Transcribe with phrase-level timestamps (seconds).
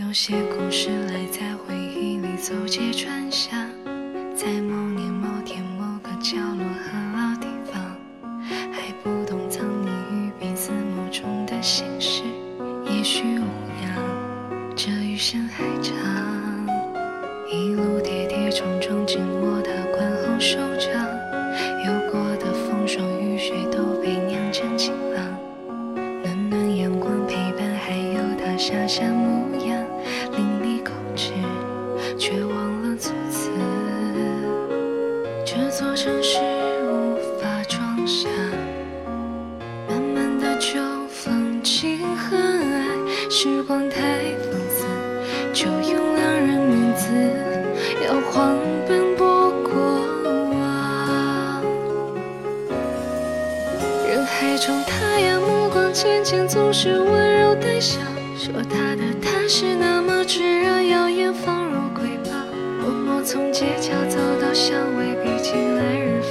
[0.00, 3.52] 有些故事赖在回忆里走街串巷，
[4.34, 7.94] 在某年某天某个角落和老地方，
[8.72, 12.22] 还不懂藏匿于彼此眸中的心事，
[12.86, 13.44] 也许无
[13.82, 15.94] 恙，这余生还长。
[17.50, 20.90] 一路跌跌撞撞，紧握他宽厚手掌，
[21.84, 25.22] 有过的风霜雨雪都被酿成情郎。
[26.22, 29.04] 暖暖阳光陪伴，还有他傻傻
[35.74, 36.36] 座城市
[36.84, 38.28] 无法装下
[39.88, 44.84] 满满的旧风情和爱，时光太放肆，
[45.54, 47.08] 就用两人名字
[48.06, 49.72] 摇晃奔波过
[50.50, 51.64] 往。
[54.06, 57.98] 人海中，他呀目光浅浅，总是温柔带笑。
[58.36, 60.71] 说他的他是那么炙热，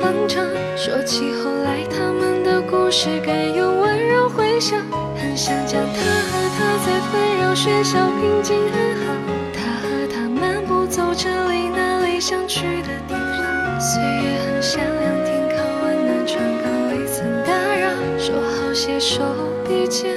[0.00, 0.44] 方丈。
[0.76, 4.80] 说起后来他们的故事，该用温柔回想。
[5.16, 9.04] 很想将他和她在纷扰喧嚣平静安好。
[9.52, 13.80] 他和她漫步走这里那里想去的地方。
[13.80, 17.90] 岁月很善良，停靠温暖川港，未曾打扰。
[18.18, 19.22] 说好携手
[19.66, 20.14] 并肩，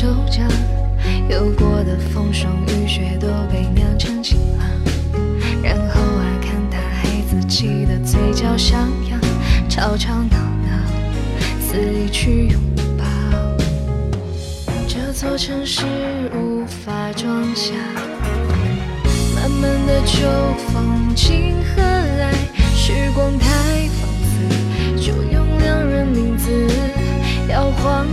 [0.00, 0.48] 手掌，
[1.28, 4.70] 有过的风霜雨雪都被酿成情郎。
[5.60, 9.20] 然后啊，看他孩子气的嘴角上扬，
[9.68, 10.70] 吵吵闹闹，
[11.60, 12.60] 肆意去拥
[12.96, 13.04] 抱。
[14.86, 15.82] 这座城市
[16.32, 17.72] 无法装下
[19.34, 20.28] 慢慢的秋
[20.72, 22.32] 风情和爱，
[22.72, 23.48] 时光太
[23.98, 26.68] 放肆，就用两人名字
[27.48, 28.06] 摇晃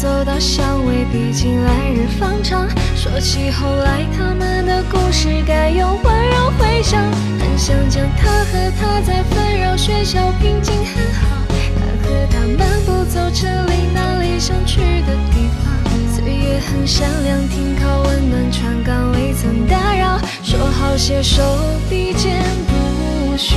[0.00, 2.66] 走到巷尾，毕竟来日方长。
[2.96, 6.98] 说起后来他们的故事，该用温柔回想。
[7.38, 11.44] 很想将他和她在纷扰喧嚣平静很好。
[11.76, 16.16] 他和她漫步走城里那里想去的地方。
[16.16, 20.18] 岁月很善良，停靠温暖船港，未曾打扰。
[20.42, 21.42] 说好携手
[21.90, 23.54] 并肩，不许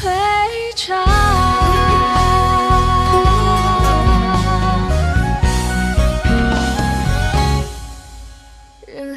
[0.00, 0.10] 退
[0.74, 1.37] 场。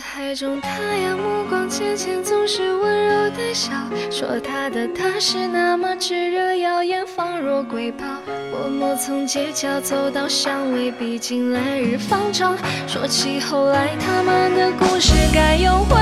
[0.02, 3.72] 海中，太阳目光浅浅，总是温柔带笑。
[4.10, 8.04] 说他的他是那么炙热耀眼，仿若瑰宝。
[8.52, 12.58] 默默从街角走到巷尾，毕竟来日方长。
[12.88, 15.96] 说起后来他们的故事，该有回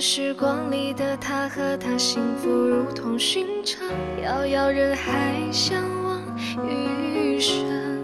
[0.00, 3.88] 时光里的他和她，幸福如同寻常，
[4.22, 6.22] 遥遥人海相望，
[6.64, 7.97] 余生。